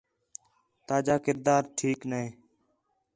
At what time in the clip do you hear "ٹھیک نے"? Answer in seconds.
1.77-2.23